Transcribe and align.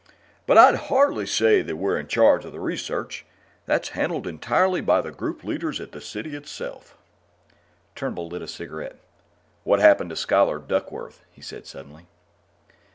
"But 0.47 0.57
I'd 0.57 0.73
hardly 0.89 1.27
say 1.27 1.61
we 1.61 1.73
were 1.73 1.95
in 1.99 2.07
charge 2.07 2.43
of 2.43 2.51
the 2.53 2.59
research. 2.59 3.23
That's 3.67 3.89
handled 3.89 4.25
entirely 4.25 4.81
by 4.81 4.99
the 4.99 5.11
Group 5.11 5.43
leaders 5.43 5.79
at 5.79 5.91
the 5.91 6.01
City 6.01 6.35
itself." 6.35 6.97
Turnbull 7.93 8.29
lit 8.29 8.41
a 8.41 8.47
cigarette. 8.47 8.97
"What 9.63 9.79
happened 9.79 10.09
to 10.09 10.15
Scholar 10.15 10.57
Duckworth?" 10.57 11.21
he 11.31 11.41
said 11.43 11.67
suddenly. 11.67 12.07